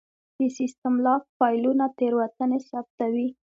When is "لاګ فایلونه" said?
1.05-1.85